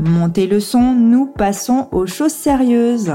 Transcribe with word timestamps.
Montez 0.00 0.46
le 0.46 0.60
son, 0.60 0.92
nous 0.94 1.26
passons 1.26 1.88
aux 1.90 2.06
choses 2.06 2.32
sérieuses. 2.32 3.14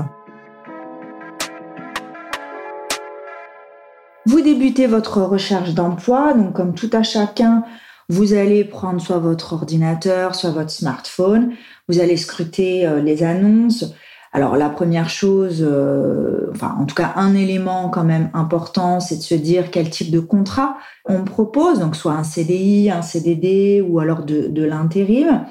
Vous 4.26 4.42
débutez 4.42 4.88
votre 4.88 5.22
recherche 5.22 5.74
d'emploi, 5.74 6.34
donc 6.34 6.52
comme 6.52 6.74
tout 6.74 6.90
à 6.92 7.02
chacun, 7.02 7.64
vous 8.10 8.34
allez 8.34 8.66
prendre 8.66 9.00
soit 9.00 9.20
votre 9.20 9.54
ordinateur, 9.54 10.36
soit 10.36 10.50
votre 10.50 10.72
smartphone, 10.72 11.54
vous 11.88 12.02
allez 12.02 12.18
scruter 12.18 12.86
euh, 12.86 13.02
les 13.02 13.24
annonces. 13.24 13.94
Alors 14.34 14.58
la 14.58 14.70
première 14.70 15.10
chose, 15.10 15.66
euh, 15.66 16.52
en 16.62 16.84
tout 16.84 16.96
cas 16.96 17.14
un 17.16 17.34
élément 17.34 17.88
quand 17.88 18.04
même 18.04 18.30
important, 18.34 19.00
c'est 19.00 19.18
de 19.18 19.22
se 19.22 19.36
dire 19.36 19.72
quel 19.72 19.90
type 19.90 20.12
de 20.12 20.20
contrat 20.20 20.76
on 21.06 21.24
propose, 21.24 21.80
donc 21.80 21.96
soit 21.96 22.14
un 22.14 22.24
CDI, 22.26 22.92
un 22.92 23.04
CDD 23.04 23.82
ou 23.82 24.00
alors 24.00 24.24
de 24.24 24.64
l'intérim. 24.64 25.46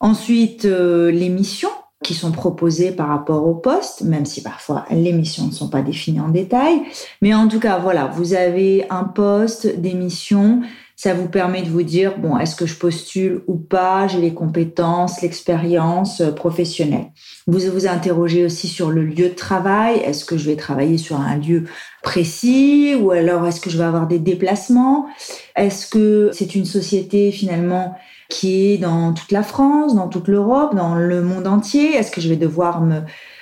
Ensuite, 0.00 0.64
euh, 0.64 1.10
les 1.10 1.28
missions 1.28 1.70
qui 2.04 2.14
sont 2.14 2.30
proposées 2.30 2.92
par 2.92 3.08
rapport 3.08 3.46
au 3.46 3.54
poste, 3.54 4.02
même 4.02 4.24
si 4.24 4.42
parfois 4.42 4.84
les 4.90 5.12
missions 5.12 5.46
ne 5.46 5.52
sont 5.52 5.68
pas 5.68 5.82
définies 5.82 6.20
en 6.20 6.28
détail. 6.28 6.82
Mais 7.22 7.34
en 7.34 7.48
tout 7.48 7.58
cas, 7.58 7.78
voilà, 7.78 8.06
vous 8.06 8.34
avez 8.34 8.86
un 8.88 9.04
poste, 9.04 9.80
des 9.80 9.94
missions. 9.94 10.62
Ça 10.94 11.14
vous 11.14 11.28
permet 11.28 11.62
de 11.62 11.68
vous 11.68 11.82
dire, 11.82 12.18
bon, 12.18 12.38
est-ce 12.38 12.56
que 12.56 12.66
je 12.66 12.76
postule 12.76 13.42
ou 13.46 13.56
pas? 13.56 14.06
J'ai 14.06 14.20
les 14.20 14.34
compétences, 14.34 15.22
l'expérience 15.22 16.20
euh, 16.20 16.30
professionnelle. 16.30 17.06
Vous 17.46 17.58
vous 17.58 17.86
interrogez 17.86 18.44
aussi 18.44 18.68
sur 18.68 18.90
le 18.90 19.04
lieu 19.04 19.28
de 19.28 19.34
travail. 19.34 19.98
Est-ce 19.98 20.24
que 20.24 20.36
je 20.36 20.46
vais 20.46 20.56
travailler 20.56 20.98
sur 20.98 21.20
un 21.20 21.36
lieu 21.36 21.64
précis? 22.02 22.94
Ou 23.00 23.10
alors 23.10 23.46
est-ce 23.46 23.60
que 23.60 23.70
je 23.70 23.78
vais 23.78 23.84
avoir 23.84 24.06
des 24.06 24.18
déplacements? 24.18 25.06
Est-ce 25.56 25.86
que 25.86 26.30
c'est 26.32 26.54
une 26.54 26.64
société 26.64 27.32
finalement 27.32 27.96
qui 28.28 28.72
est 28.72 28.78
dans 28.78 29.12
toute 29.12 29.32
la 29.32 29.42
France, 29.42 29.94
dans 29.94 30.08
toute 30.08 30.28
l'Europe, 30.28 30.74
dans 30.74 30.94
le 30.94 31.22
monde 31.22 31.46
entier 31.46 31.94
Est-ce 31.94 32.10
que 32.10 32.20
je 32.20 32.28
vais 32.28 32.36
devoir 32.36 32.82
me, 32.82 33.00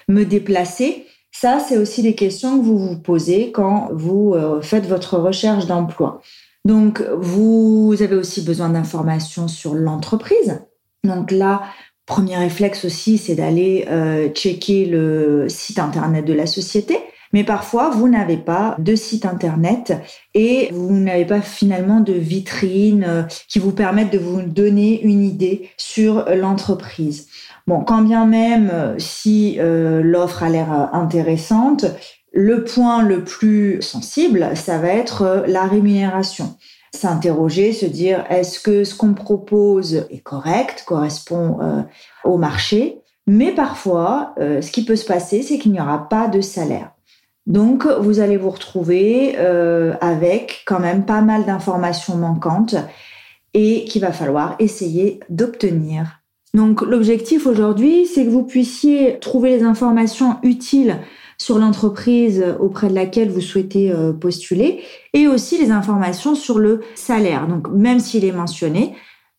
me 0.09 0.25
déplacer? 0.25 1.07
Ça, 1.33 1.59
c'est 1.61 1.77
aussi 1.77 2.03
des 2.03 2.15
questions 2.15 2.59
que 2.59 2.65
vous 2.65 2.79
vous 2.79 2.99
posez 2.99 3.53
quand 3.53 3.91
vous 3.93 4.33
euh, 4.35 4.63
faites 4.63 4.87
votre 4.87 5.19
recherche 5.19 5.67
d'emploi. 5.67 6.23
Donc, 6.65 7.03
vous 7.19 7.95
avez 8.01 8.17
aussi 8.17 8.43
besoin 8.43 8.71
d'informations 8.71 9.47
sur 9.47 9.75
l'entreprise. 9.75 10.61
Donc 11.05 11.31
là, 11.31 11.63
premier 12.07 12.37
réflexe 12.37 12.85
aussi, 12.85 13.19
c'est 13.19 13.35
d'aller 13.35 13.87
euh, 13.89 14.29
checker 14.31 14.87
le 14.87 15.49
site 15.49 15.79
internet 15.79 16.25
de 16.25 16.33
la 16.33 16.47
société. 16.47 16.99
Mais 17.37 17.45
parfois, 17.45 17.91
vous 17.91 18.09
n'avez 18.09 18.39
pas 18.39 18.77
de 18.79 18.95
site 18.95 19.27
internet 19.27 19.93
et 20.33 20.71
vous 20.73 20.95
n'avez 20.95 21.27
pas 21.27 21.43
finalement 21.43 22.01
de 22.01 22.15
vitrine 22.15 23.05
euh, 23.07 23.23
qui 23.47 23.59
vous 23.59 23.73
permettent 23.73 24.11
de 24.11 24.19
vous 24.19 24.41
donner 24.41 25.03
une 25.03 25.23
idée 25.23 25.69
sur 25.77 26.25
l'entreprise. 26.35 27.29
Bon, 27.67 27.85
quand 27.85 28.01
bien 28.01 28.25
même 28.25 28.71
euh, 28.73 28.95
si 28.99 29.57
euh, 29.59 30.01
l'offre 30.03 30.45
a 30.45 30.49
l'air 30.49 30.89
intéressante, 30.95 31.85
le 32.33 32.65
point 32.65 33.03
le 33.03 33.23
plus 33.23 33.83
sensible, 33.83 34.53
ça 34.55 34.79
va 34.79 34.89
être 34.89 35.45
la 35.47 35.65
rémunération. 35.65 36.57
S'interroger, 36.95 37.75
se 37.75 37.85
dire 37.85 38.25
est-ce 38.31 38.59
que 38.61 38.83
ce 38.83 38.95
qu'on 38.95 39.13
propose 39.13 40.07
est 40.09 40.23
correct, 40.23 40.85
correspond 40.87 41.59
au 42.25 42.39
marché? 42.39 43.03
Mais 43.27 43.53
parfois, 43.53 44.35
ce 44.39 44.71
qui 44.71 44.87
peut 44.87 44.97
se 44.97 45.05
passer, 45.05 45.43
c'est 45.43 45.59
qu'il 45.59 45.73
n'y 45.73 45.81
aura 45.81 46.09
pas 46.09 46.29
de 46.29 46.41
salaire. 46.41 46.96
Donc, 47.47 47.87
vous 47.87 48.19
allez 48.21 48.37
vous 48.37 48.51
retrouver 48.51 49.37
euh, 49.39 49.95
avec 50.01 50.63
quand 50.67 50.81
même 50.81 51.05
pas 51.05 51.21
mal 51.21 51.45
d'informations 51.45 52.17
manquantes 52.17 52.75
et 53.55 53.85
qu'il 53.85 54.03
va 54.03 54.13
falloir 54.13 54.57
essayer 54.59 55.21
d'obtenir. 55.31 56.21
Donc, 56.55 56.83
l'objectif 56.83 57.47
aujourd'hui, 57.47 58.07
c'est 58.07 58.25
que 58.25 58.31
vous 58.31 58.43
puissiez 58.43 59.19
trouver 59.21 59.57
les 59.57 59.63
informations 59.63 60.39
utiles 60.43 60.99
sur 61.39 61.59
l'entreprise 61.59 62.45
auprès 62.59 62.89
de 62.89 62.95
laquelle 62.95 63.31
vous 63.31 63.41
souhaitez 63.41 63.93
euh, 63.93 64.13
postuler 64.13 64.81
et 65.13 65.29
aussi 65.29 65.59
les 65.59 65.71
informations 65.71 66.35
sur 66.35 66.59
le 66.59 66.81
salaire. 66.95 67.47
Donc, 67.47 67.69
même 67.69 68.01
s'il 68.01 68.25
est 68.25 68.33
mentionné, 68.33 68.95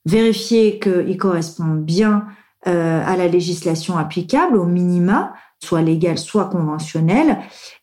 vérifiez 0.06 0.80
qu'il 0.80 1.18
correspond 1.18 1.74
bien 1.74 2.26
euh, 2.66 3.04
à 3.06 3.16
la 3.16 3.28
législation 3.28 3.98
applicable, 3.98 4.58
au 4.58 4.66
minima, 4.66 5.34
soit 5.64 5.82
légale, 5.82 6.18
soit 6.18 6.46
conventionnelle. 6.46 7.38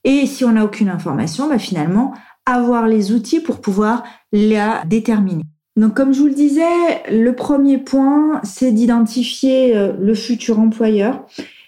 Et 0.04 0.26
si 0.26 0.44
on 0.44 0.52
n'a 0.52 0.64
aucune 0.64 0.88
information, 0.88 1.48
bah 1.48 1.58
finalement, 1.58 2.14
avoir 2.46 2.86
les 2.86 3.12
outils 3.12 3.40
pour 3.40 3.60
pouvoir 3.60 4.02
la 4.32 4.82
déterminer. 4.84 5.44
Donc, 5.76 5.94
comme 5.94 6.12
je 6.12 6.20
vous 6.20 6.28
le 6.28 6.34
disais, 6.34 6.62
le 7.10 7.32
premier 7.32 7.78
point, 7.78 8.40
c'est 8.44 8.70
d'identifier 8.70 9.76
euh, 9.76 9.92
le 9.98 10.14
futur 10.14 10.60
employeur. 10.60 11.24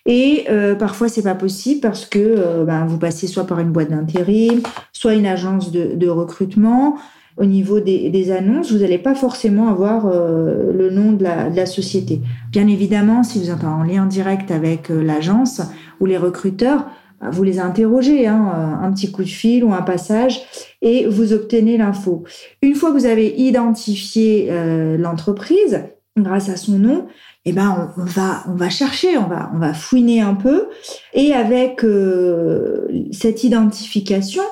Et 0.07 0.47
euh, 0.49 0.77
parfois, 0.77 1.09
c'est 1.09 1.23
pas 1.25 1.35
possible 1.35 1.81
parce 1.81 2.07
que 2.07 2.19
euh, 2.21 2.65
bah, 2.65 2.85
vous 2.87 2.99
passez 2.99 3.27
soit 3.27 3.47
par 3.47 3.59
une 3.59 3.73
boîte 3.73 3.91
d'intérim, 3.91 4.61
soit 4.93 5.15
une 5.15 5.27
agence 5.27 5.73
de, 5.73 5.95
de 5.97 6.09
recrutement. 6.09 6.97
Au 7.37 7.45
niveau 7.45 7.81
des, 7.81 8.09
des 8.09 8.33
annonces, 8.33 8.73
vous 8.73 8.79
n'allez 8.79 8.99
pas 8.99 9.15
forcément 9.15 9.69
avoir 9.69 10.07
le 10.11 10.89
nom 10.91 11.13
de 11.13 11.23
la, 11.23 11.51
de 11.51 11.57
la, 11.57 11.67
société. 11.67 12.21
Bien 12.51 12.67
évidemment, 12.67 13.23
si 13.23 13.39
vous 13.39 13.51
êtes 13.51 13.63
en 13.63 13.83
lien 13.83 14.07
direct 14.07 14.51
avec 14.51 14.89
l'agence, 14.89 15.61
ou 16.01 16.07
les 16.07 16.17
recruteurs, 16.17 16.87
bah, 17.21 17.31
vous 17.31 17.43
les 17.43 17.59
interrogez, 17.59 18.27
hein, 18.27 18.53
euh, 18.55 18.87
un 18.87 18.93
petit 18.93 19.11
coup 19.11 19.23
de 19.23 19.29
fil 19.29 19.65
ou 19.65 19.73
un 19.73 19.83
passage, 19.83 20.43
et 20.83 21.07
vous 21.07 21.33
obtenez 21.33 21.79
l'info. 21.79 22.25
Une 22.63 22.75
fois 22.75 22.93
que 22.93 22.99
vous 22.99 23.07
avez 23.07 23.35
identifié 23.39 24.49
euh, 24.51 24.99
l'entreprise, 24.99 25.83
grâce 26.19 26.49
à 26.49 26.57
son 26.57 26.79
nom, 26.79 27.07
eh 27.45 27.53
ben 27.53 27.93
on, 27.97 28.05
va 28.05 28.43
on 28.49 28.55
va 28.55 28.71
chercher, 28.71 29.17
on 29.19 29.29
va 29.29 29.51
on 29.55 29.59
va 29.59 29.73
fouiner 29.73 30.21
un 30.21 30.35
peu, 30.35 30.69
et 31.15 31.33
avec 31.33 31.85
euh, 31.85 32.89
cette 33.13 33.45
identification, 33.45 34.43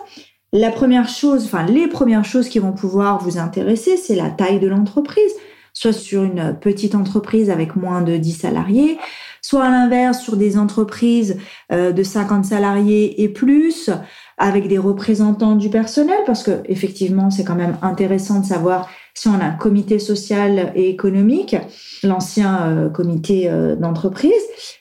la 0.55 0.71
première 0.71 1.09
chose, 1.09 1.47
enfin 1.47 1.67
les 1.67 1.89
premières 1.89 2.25
choses 2.25 2.49
qui 2.49 2.61
vont 2.61 2.73
pouvoir 2.73 3.19
vous 3.19 3.39
intéresser, 3.39 3.97
c'est 3.97 4.15
la 4.15 4.31
taille 4.31 4.61
de 4.61 4.69
l'entreprise, 4.69 5.33
soit 5.73 5.93
sur 5.93 6.23
une 6.23 6.57
petite 6.61 6.95
entreprise 6.95 7.51
avec 7.51 7.75
moins 7.75 8.03
de 8.03 8.17
10 8.17 8.33
salariés, 8.33 8.97
soit 9.43 9.65
à 9.65 9.69
l'inverse 9.69 10.23
sur 10.23 10.37
des 10.37 10.57
entreprises 10.57 11.39
euh, 11.73 11.91
de 11.91 12.03
50 12.05 12.45
salariés 12.45 13.25
et 13.25 13.29
plus, 13.29 13.91
avec 14.39 14.69
des 14.69 14.79
représentants 14.79 15.57
du 15.57 15.71
personnel, 15.71 16.19
parce 16.25 16.45
que 16.45 16.63
effectivement, 16.67 17.31
c'est 17.33 17.43
quand 17.43 17.57
même 17.57 17.77
intéressant 17.83 18.39
de 18.39 18.47
savoir 18.47 18.89
si 19.13 19.27
on 19.27 19.35
a 19.35 19.45
un 19.45 19.51
comité 19.57 19.99
social 19.99 20.73
et 20.77 20.89
économique, 20.89 21.57
l'ancien 22.05 22.63
euh, 22.63 22.89
comité 22.91 23.51
euh, 23.51 23.75
d'entreprise. 23.75 24.33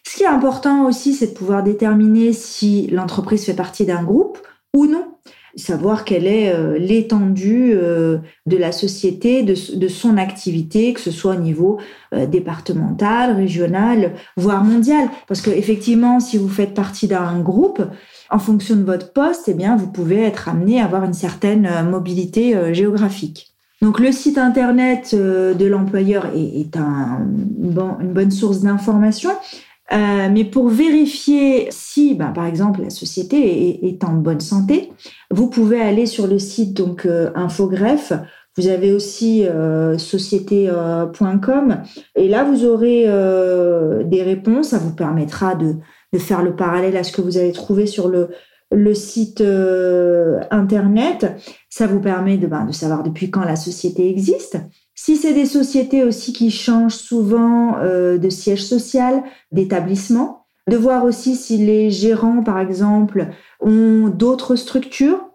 Ce 0.05 0.17
qui 0.17 0.23
est 0.23 0.27
important 0.27 0.85
aussi, 0.85 1.15
c'est 1.15 1.27
de 1.27 1.33
pouvoir 1.33 1.63
déterminer 1.63 2.31
si 2.31 2.87
l'entreprise 2.91 3.43
fait 3.43 3.55
partie 3.55 3.85
d'un 3.87 4.03
groupe 4.03 4.37
ou 4.75 4.85
non 4.85 5.12
savoir 5.55 6.03
quelle 6.03 6.25
est 6.25 6.53
euh, 6.53 6.77
l'étendue 6.77 7.73
euh, 7.75 8.17
de 8.45 8.57
la 8.57 8.71
société, 8.71 9.43
de, 9.43 9.87
son 9.87 10.17
activité, 10.17 10.93
que 10.93 10.99
ce 10.99 11.11
soit 11.11 11.35
au 11.35 11.39
niveau 11.39 11.79
euh, 12.13 12.25
départemental, 12.25 13.35
régional, 13.35 14.13
voire 14.35 14.63
mondial. 14.63 15.09
Parce 15.27 15.41
que 15.41 15.51
effectivement, 15.51 16.19
si 16.19 16.37
vous 16.37 16.49
faites 16.49 16.73
partie 16.73 17.07
d'un 17.07 17.39
groupe, 17.39 17.81
en 18.29 18.39
fonction 18.39 18.75
de 18.75 18.83
votre 18.83 19.13
poste, 19.13 19.47
eh 19.47 19.53
bien, 19.53 19.75
vous 19.75 19.91
pouvez 19.91 20.21
être 20.21 20.49
amené 20.49 20.81
à 20.81 20.85
avoir 20.85 21.03
une 21.03 21.13
certaine 21.13 21.69
mobilité 21.89 22.73
géographique. 22.73 23.51
Donc 23.81 23.99
le 23.99 24.11
site 24.11 24.37
internet 24.37 25.13
de 25.13 25.65
l'employeur 25.65 26.27
est, 26.33 26.75
un, 26.77 27.27
une 27.61 28.13
bonne 28.13 28.31
source 28.31 28.61
d'information. 28.61 29.31
Euh, 29.93 30.27
mais 30.31 30.43
pour 30.43 30.69
vérifier 30.69 31.67
si, 31.69 32.15
ben, 32.15 32.29
par 32.29 32.45
exemple, 32.45 32.81
la 32.81 32.89
société 32.89 33.87
est, 33.87 34.03
en 34.03 34.13
bonne 34.13 34.39
santé, 34.39 34.91
vous 35.29 35.49
pouvez 35.49 35.81
aller 35.81 36.07
sur 36.07 36.25
le 36.25 36.39
site 36.39 36.73
donc 36.73 37.05
euh, 37.05 37.29
Infogreffe. 37.35 38.13
Vous 38.57 38.67
avez 38.67 38.91
aussi 38.91 39.45
euh, 39.45 39.97
société.com 39.97 41.81
et 42.15 42.27
là 42.27 42.43
vous 42.43 42.65
aurez 42.65 43.05
des 44.05 44.23
réponses. 44.23 44.69
Ça 44.69 44.77
vous 44.77 44.93
permettra 44.93 45.55
de, 45.55 45.75
faire 46.17 46.43
le 46.43 46.55
parallèle 46.55 46.95
à 46.97 47.03
ce 47.03 47.11
que 47.11 47.21
vous 47.21 47.37
avez 47.37 47.51
trouvé 47.51 47.87
sur 47.87 48.09
le, 48.09 48.29
site 48.93 49.43
internet. 50.51 51.35
Ça 51.69 51.87
vous 51.87 51.99
permet 51.99 52.37
de, 52.37 52.47
ben, 52.47 52.65
de 52.65 52.71
savoir 52.71 53.03
depuis 53.03 53.31
quand 53.31 53.43
la 53.43 53.55
société 53.55 54.09
existe. 54.09 54.57
Si 54.95 55.17
c'est 55.17 55.33
des 55.33 55.45
sociétés 55.45 56.03
aussi 56.03 56.33
qui 56.33 56.51
changent 56.51 56.95
souvent 56.95 57.77
euh, 57.77 58.17
de 58.17 58.29
siège 58.29 58.63
social, 58.63 59.23
d'établissement, 59.51 60.45
de 60.69 60.77
voir 60.77 61.03
aussi 61.03 61.35
si 61.35 61.57
les 61.57 61.89
gérants, 61.89 62.43
par 62.43 62.59
exemple, 62.59 63.27
ont 63.59 64.07
d'autres 64.07 64.55
structures. 64.55 65.29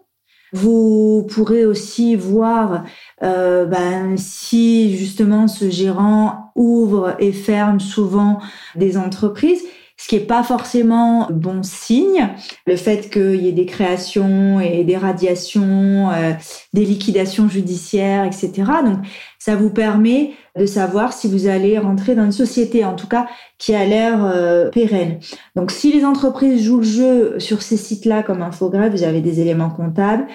Vous 0.51 1.27
pourrez 1.29 1.65
aussi 1.65 2.15
voir 2.15 2.83
euh, 3.21 3.65
ben, 3.65 4.17
si 4.17 4.97
justement 4.97 5.47
ce 5.47 5.69
gérant 5.69 6.51
ouvre 6.55 7.15
et 7.19 7.31
ferme 7.31 7.79
souvent 7.79 8.39
des 8.75 8.97
entreprises 8.97 9.63
ce 9.99 10.07
qui 10.07 10.15
n'est 10.15 10.21
pas 10.21 10.43
forcément 10.43 11.27
bon 11.29 11.61
signe. 11.61 12.29
Le 12.65 12.77
fait 12.77 13.09
qu'il 13.11 13.41
y 13.41 13.49
ait 13.49 13.53
des 13.53 13.65
créations 13.65 14.61
et 14.61 14.85
des 14.85 14.95
radiations, 14.95 16.09
euh, 16.11 16.31
des 16.71 16.85
liquidations 16.85 17.49
judiciaires, 17.49 18.23
etc. 18.23 18.51
Donc, 18.85 18.99
ça 19.39 19.57
vous 19.57 19.69
permet 19.69 20.31
de 20.57 20.65
savoir 20.65 21.11
si 21.11 21.27
vous 21.27 21.47
allez 21.47 21.77
rentrer 21.77 22.15
dans 22.15 22.23
une 22.23 22.31
société, 22.31 22.85
en 22.85 22.95
tout 22.95 23.07
cas, 23.07 23.27
qui 23.57 23.75
a 23.75 23.83
l'air 23.83 24.23
euh, 24.23 24.69
pérenne. 24.69 25.19
Donc, 25.57 25.69
si 25.69 25.91
les 25.91 26.05
entreprises 26.05 26.63
jouent 26.63 26.79
le 26.79 26.83
jeu 26.83 27.39
sur 27.39 27.61
ces 27.61 27.75
sites-là 27.75 28.23
comme 28.23 28.41
Infograph, 28.41 28.91
vous 28.93 29.03
avez 29.03 29.19
des 29.19 29.41
éléments 29.41 29.69
comptables, 29.69 30.27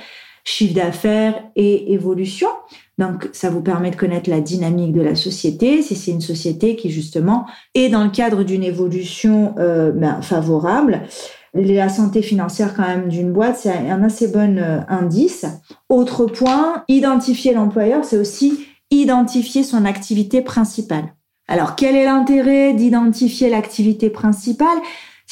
chiffre 0.44 0.74
d'affaires 0.74 1.42
et 1.56 1.94
évolution. 1.94 2.48
Donc, 2.98 3.28
ça 3.32 3.50
vous 3.50 3.60
permet 3.60 3.90
de 3.90 3.96
connaître 3.96 4.30
la 4.30 4.40
dynamique 4.40 4.92
de 4.92 5.00
la 5.00 5.14
société, 5.14 5.82
si 5.82 5.96
c'est 5.96 6.12
une 6.12 6.20
société 6.20 6.76
qui, 6.76 6.90
justement, 6.90 7.46
est 7.74 7.88
dans 7.88 8.04
le 8.04 8.10
cadre 8.10 8.44
d'une 8.44 8.62
évolution 8.62 9.54
euh, 9.58 9.90
ben, 9.90 10.22
favorable. 10.22 11.02
La 11.54 11.88
santé 11.88 12.22
financière, 12.22 12.74
quand 12.74 12.86
même, 12.86 13.08
d'une 13.08 13.32
boîte, 13.32 13.58
c'est 13.58 13.70
un 13.70 14.02
assez 14.02 14.28
bon 14.28 14.58
euh, 14.58 14.80
indice. 14.88 15.44
Autre 15.88 16.26
point, 16.26 16.84
identifier 16.88 17.52
l'employeur, 17.52 18.04
c'est 18.04 18.18
aussi 18.18 18.66
identifier 18.90 19.62
son 19.62 19.84
activité 19.84 20.40
principale. 20.40 21.14
Alors, 21.48 21.76
quel 21.76 21.94
est 21.94 22.04
l'intérêt 22.04 22.74
d'identifier 22.74 23.50
l'activité 23.50 24.08
principale? 24.08 24.78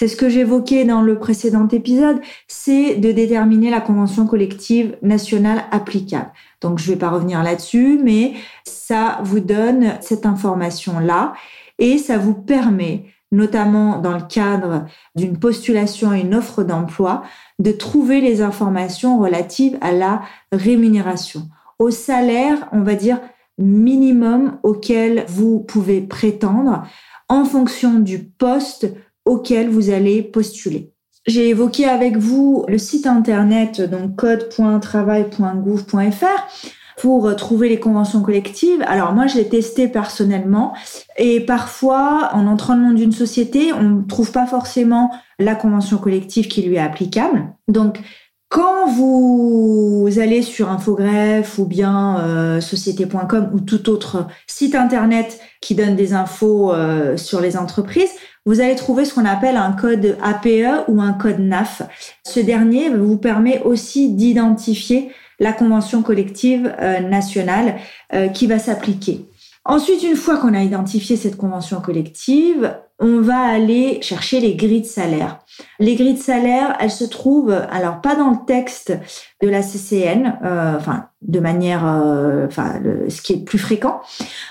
C'est 0.03 0.09
ce 0.09 0.17
que 0.17 0.29
j'évoquais 0.29 0.85
dans 0.85 1.01
le 1.01 1.17
précédent 1.17 1.69
épisode, 1.69 2.21
c'est 2.49 2.97
de 2.97 3.13
déterminer 3.13 3.71
la 3.71 3.81
convention 3.81 4.27
collective 4.27 4.97
nationale 5.01 5.63
applicable. 5.71 6.33
Donc 6.61 6.81
je 6.81 6.89
ne 6.89 6.95
vais 6.95 6.99
pas 6.99 7.11
revenir 7.11 7.45
là-dessus, 7.45 8.01
mais 8.03 8.33
ça 8.65 9.21
vous 9.23 9.39
donne 9.39 9.93
cette 10.01 10.27
information-là 10.27 11.35
et 11.79 11.99
ça 11.99 12.19
vous 12.19 12.35
permet, 12.35 13.05
notamment 13.31 14.01
dans 14.01 14.17
le 14.17 14.25
cadre 14.29 14.87
d'une 15.15 15.39
postulation 15.39 16.11
à 16.11 16.19
une 16.19 16.35
offre 16.35 16.65
d'emploi, 16.65 17.23
de 17.61 17.71
trouver 17.71 18.21
les 18.21 18.43
informations 18.43 19.21
relatives 19.21 19.79
à 19.83 19.93
la 19.93 20.23
rémunération, 20.51 21.43
au 21.79 21.93
salaire, 21.93 22.69
on 22.73 22.81
va 22.81 22.97
dire, 22.97 23.21
minimum 23.57 24.59
auquel 24.65 25.27
vous 25.29 25.61
pouvez 25.61 26.01
prétendre 26.01 26.83
en 27.29 27.45
fonction 27.45 28.01
du 28.01 28.19
poste 28.19 28.89
auquel 29.25 29.69
vous 29.69 29.91
allez 29.91 30.23
postuler. 30.23 30.93
J'ai 31.27 31.49
évoqué 31.49 31.85
avec 31.85 32.17
vous 32.17 32.65
le 32.69 32.79
site 32.79 33.07
internet 33.07 33.81
donc 33.81 34.17
code.travail.gouv.fr 34.17 36.73
pour 37.01 37.35
trouver 37.37 37.69
les 37.69 37.81
conventions 37.81 38.23
collectives. 38.23 38.83
Alors 38.87 39.13
moi, 39.13 39.27
je 39.27 39.37
l'ai 39.37 39.49
testé 39.49 39.89
personnellement 39.89 40.75
et 41.17 41.41
parfois, 41.41 42.31
en 42.33 42.47
entrant 42.47 42.75
le 42.75 42.83
nom 42.83 42.93
d'une 42.93 43.13
société, 43.13 43.73
on 43.73 43.83
ne 43.83 44.03
trouve 44.03 44.33
pas 44.33 44.47
forcément 44.47 45.11
la 45.39 45.55
convention 45.55 45.99
collective 45.99 46.49
qui 46.49 46.63
lui 46.63 46.77
est 46.77 46.81
applicable. 46.81 47.53
Donc, 47.69 48.01
quand 48.49 48.87
vous 48.87 50.11
allez 50.19 50.43
sur 50.43 50.71
Infogreffe 50.71 51.59
ou 51.59 51.65
bien 51.65 52.21
euh, 52.21 52.61
société.com 52.61 53.51
ou 53.55 53.61
tout 53.61 53.89
autre 53.89 54.27
site 54.47 54.75
internet 54.75 55.41
qui 55.63 55.75
donne 55.75 55.97
des 55.97 56.13
infos 56.13 56.71
euh, 56.71 57.17
sur 57.17 57.41
les 57.41 57.57
entreprises, 57.57 58.11
vous 58.45 58.61
allez 58.61 58.75
trouver 58.75 59.05
ce 59.05 59.15
qu'on 59.15 59.25
appelle 59.25 59.57
un 59.57 59.73
code 59.73 60.17
APE 60.23 60.85
ou 60.89 61.01
un 61.01 61.13
code 61.13 61.39
NAF. 61.39 61.83
Ce 62.25 62.41
dernier 62.41 62.91
vous 62.91 63.17
permet 63.17 63.63
aussi 63.63 64.13
d'identifier 64.13 65.13
la 65.39 65.53
convention 65.53 66.03
collective 66.03 66.73
euh, 66.81 67.01
nationale 67.01 67.77
euh, 68.15 68.29
qui 68.29 68.47
va 68.47 68.59
s'appliquer. 68.59 69.27
Ensuite, 69.65 70.03
une 70.03 70.17
fois 70.17 70.39
qu'on 70.39 70.55
a 70.55 70.63
identifié 70.63 71.17
cette 71.17 71.37
convention 71.37 71.81
collective, 71.81 72.75
on 72.99 73.21
va 73.21 73.39
aller 73.39 74.03
chercher 74.03 74.41
les 74.41 74.55
grilles 74.57 74.83
de 74.83 74.87
salaire. 74.87 75.39
Les 75.79 75.95
grilles 75.95 76.15
de 76.15 76.19
salaire, 76.19 76.77
elles 76.81 76.91
se 76.91 77.05
trouvent, 77.05 77.57
alors 77.71 78.01
pas 78.01 78.17
dans 78.17 78.31
le 78.31 78.45
texte 78.45 78.93
de 79.41 79.49
la 79.49 79.63
CCN, 79.63 80.39
euh, 80.45 80.77
enfin 80.77 81.07
de 81.23 81.39
manière, 81.39 81.85
enfin 81.85 82.81
ce 83.09 83.23
qui 83.23 83.35
est 83.35 83.45
plus 83.45 83.59
fréquent. 83.59 84.01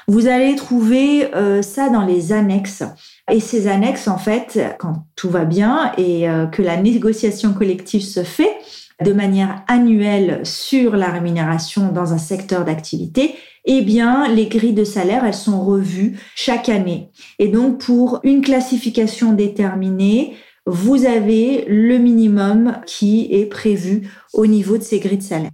Vous 0.07 0.27
allez 0.27 0.55
trouver 0.55 1.29
ça 1.61 1.89
dans 1.89 2.05
les 2.05 2.31
annexes. 2.31 2.83
Et 3.31 3.39
ces 3.39 3.67
annexes, 3.67 4.09
en 4.09 4.17
fait, 4.17 4.59
quand 4.77 5.05
tout 5.15 5.29
va 5.29 5.45
bien 5.45 5.93
et 5.97 6.29
euh, 6.29 6.47
que 6.47 6.61
la 6.61 6.75
négociation 6.75 7.53
collective 7.53 8.03
se 8.03 8.23
fait 8.23 8.57
de 9.03 9.13
manière 9.13 9.63
annuelle 9.67 10.41
sur 10.43 10.97
la 10.97 11.07
rémunération 11.07 11.91
dans 11.93 12.13
un 12.13 12.17
secteur 12.17 12.65
d'activité, 12.65 13.35
eh 13.63 13.81
bien, 13.81 14.27
les 14.27 14.47
grilles 14.47 14.73
de 14.73 14.83
salaire, 14.83 15.23
elles 15.23 15.33
sont 15.33 15.63
revues 15.63 16.19
chaque 16.35 16.67
année. 16.67 17.09
Et 17.39 17.47
donc, 17.47 17.79
pour 17.79 18.19
une 18.23 18.41
classification 18.41 19.31
déterminée, 19.31 20.35
vous 20.65 21.05
avez 21.05 21.65
le 21.67 21.97
minimum 21.97 22.77
qui 22.85 23.29
est 23.31 23.45
prévu 23.45 24.09
au 24.33 24.45
niveau 24.45 24.77
de 24.77 24.83
ces 24.83 24.99
grilles 24.99 25.17
de 25.17 25.23
salaire. 25.23 25.51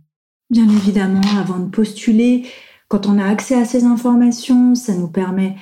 Bien 0.50 0.68
évidemment, 0.68 1.21
avant 1.39 1.59
de 1.59 1.69
postuler, 1.69 2.47
quand 2.88 3.06
on 3.06 3.19
a 3.19 3.25
accès 3.25 3.56
à 3.56 3.65
ces 3.65 3.83
informations, 3.83 4.73
ça 4.73 4.94
nous 4.94 5.09
permet 5.09 5.56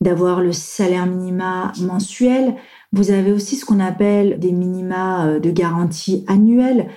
d'avoir 0.00 0.40
le 0.40 0.52
salaire 0.52 1.06
minima 1.06 1.72
mensuel. 1.80 2.54
Vous 2.92 3.10
avez 3.10 3.32
aussi 3.32 3.56
ce 3.56 3.64
qu'on 3.64 3.80
appelle 3.80 4.38
des 4.38 4.52
minima 4.52 5.26
euh, 5.26 5.40
de 5.40 5.50
garantie 5.50 6.24
annuelle. 6.28 6.88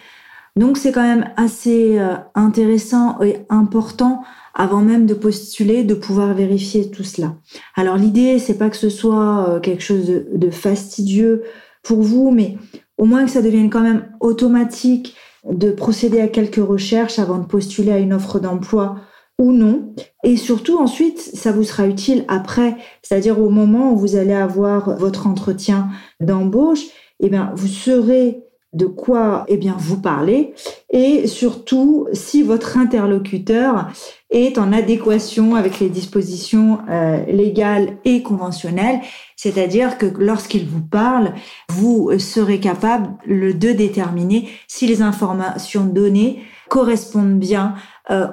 Donc 0.55 0.77
c'est 0.77 0.91
quand 0.91 1.03
même 1.03 1.29
assez 1.37 1.97
euh, 1.97 2.15
intéressant 2.35 3.21
et 3.21 3.37
important 3.49 4.23
avant 4.53 4.81
même 4.81 5.05
de 5.05 5.13
postuler 5.13 5.83
de 5.83 5.93
pouvoir 5.93 6.33
vérifier 6.33 6.91
tout 6.91 7.03
cela. 7.03 7.35
Alors 7.75 7.95
l'idée 7.95 8.37
c'est 8.37 8.57
pas 8.57 8.69
que 8.69 8.77
ce 8.77 8.89
soit 8.89 9.47
euh, 9.47 9.59
quelque 9.59 9.83
chose 9.83 10.05
de, 10.05 10.49
fastidieux 10.49 11.43
pour 11.83 12.01
vous, 12.01 12.31
mais 12.31 12.57
au 12.97 13.05
moins 13.05 13.25
que 13.25 13.31
ça 13.31 13.41
devienne 13.41 13.69
quand 13.69 13.81
même 13.81 14.09
automatique 14.19 15.15
de 15.49 15.71
procéder 15.71 16.19
à 16.19 16.27
quelques 16.27 16.63
recherches 16.63 17.17
avant 17.17 17.39
de 17.39 17.45
postuler 17.45 17.91
à 17.91 17.97
une 17.97 18.13
offre 18.13 18.39
d'emploi 18.39 18.97
non. 19.45 19.93
Et 20.23 20.37
surtout, 20.37 20.77
ensuite, 20.77 21.19
ça 21.19 21.51
vous 21.51 21.63
sera 21.63 21.87
utile 21.87 22.25
après, 22.27 22.75
c'est-à-dire 23.01 23.39
au 23.39 23.49
moment 23.49 23.91
où 23.91 23.97
vous 23.97 24.15
allez 24.15 24.33
avoir 24.33 24.97
votre 24.97 25.25
entretien 25.25 25.89
d'embauche, 26.19 26.83
eh 27.19 27.29
bien, 27.29 27.51
vous 27.55 27.67
saurez 27.67 28.43
de 28.73 28.85
quoi 28.85 29.43
eh 29.49 29.57
bien, 29.57 29.75
vous 29.77 29.99
parler 29.99 30.53
et 30.89 31.27
surtout 31.27 32.07
si 32.13 32.41
votre 32.41 32.77
interlocuteur 32.77 33.89
est 34.29 34.57
en 34.57 34.71
adéquation 34.71 35.55
avec 35.55 35.81
les 35.81 35.89
dispositions 35.89 36.79
euh, 36.89 37.25
légales 37.25 37.97
et 38.05 38.23
conventionnelles, 38.23 39.01
c'est-à-dire 39.35 39.97
que 39.97 40.05
lorsqu'il 40.05 40.65
vous 40.65 40.81
parle, 40.81 41.33
vous 41.69 42.17
serez 42.17 42.61
capable 42.61 43.09
de 43.27 43.71
déterminer 43.73 44.47
si 44.69 44.87
les 44.87 45.01
informations 45.01 45.83
données 45.83 46.39
correspondent 46.69 47.39
bien 47.39 47.75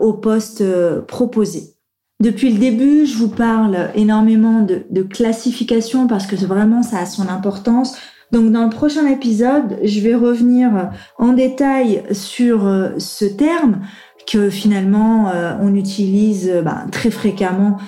au 0.00 0.12
poste 0.12 0.60
euh, 0.60 1.00
proposé. 1.00 1.74
Depuis 2.20 2.52
le 2.52 2.58
début, 2.58 3.06
je 3.06 3.16
vous 3.16 3.28
parle 3.28 3.90
énormément 3.94 4.62
de, 4.62 4.82
de 4.90 5.02
classification 5.02 6.06
parce 6.08 6.26
que 6.26 6.36
vraiment 6.36 6.82
ça 6.82 6.98
a 6.98 7.06
son 7.06 7.28
importance. 7.28 7.96
Donc 8.32 8.50
dans 8.50 8.64
le 8.64 8.70
prochain 8.70 9.06
épisode, 9.06 9.78
je 9.84 10.00
vais 10.00 10.14
revenir 10.14 10.90
en 11.18 11.32
détail 11.32 12.02
sur 12.12 12.66
euh, 12.66 12.90
ce 12.98 13.24
terme 13.24 13.80
que 14.26 14.50
finalement 14.50 15.32
on 15.62 15.74
utilise 15.74 16.52
ben, 16.62 16.86
très 16.92 17.10
fréquemment 17.10 17.78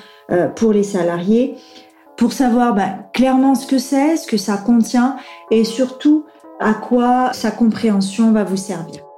pour 0.56 0.72
les 0.72 0.84
salariés 0.84 1.56
pour 2.20 2.34
savoir 2.34 2.74
ben, 2.74 2.98
clairement 3.14 3.54
ce 3.54 3.66
que 3.66 3.78
c'est, 3.78 4.18
ce 4.18 4.26
que 4.26 4.36
ça 4.36 4.58
contient 4.58 5.16
et 5.50 5.64
surtout 5.64 6.26
à 6.60 6.74
quoi 6.74 7.32
sa 7.32 7.50
compréhension 7.50 8.30
va 8.30 8.44
vous 8.44 8.58
servir. 8.58 9.09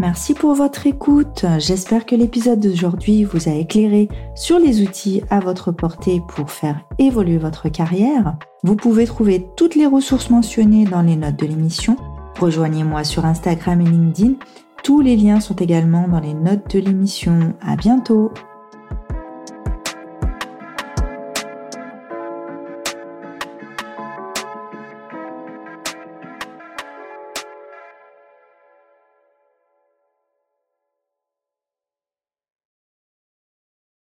Merci 0.00 0.32
pour 0.32 0.54
votre 0.54 0.86
écoute. 0.86 1.44
J'espère 1.58 2.06
que 2.06 2.14
l'épisode 2.14 2.58
d'aujourd'hui 2.58 3.24
vous 3.24 3.50
a 3.50 3.52
éclairé 3.52 4.08
sur 4.34 4.58
les 4.58 4.80
outils 4.80 5.22
à 5.28 5.40
votre 5.40 5.72
portée 5.72 6.22
pour 6.26 6.50
faire 6.50 6.80
évoluer 6.98 7.36
votre 7.36 7.68
carrière. 7.68 8.38
Vous 8.62 8.76
pouvez 8.76 9.04
trouver 9.04 9.46
toutes 9.58 9.74
les 9.74 9.84
ressources 9.84 10.30
mentionnées 10.30 10.86
dans 10.86 11.02
les 11.02 11.16
notes 11.16 11.38
de 11.38 11.46
l'émission. 11.46 11.98
Rejoignez-moi 12.38 13.04
sur 13.04 13.26
Instagram 13.26 13.82
et 13.82 13.90
LinkedIn. 13.90 14.36
Tous 14.82 15.02
les 15.02 15.16
liens 15.16 15.40
sont 15.40 15.56
également 15.56 16.08
dans 16.08 16.20
les 16.20 16.32
notes 16.32 16.74
de 16.74 16.80
l'émission. 16.80 17.52
À 17.60 17.76
bientôt! 17.76 18.32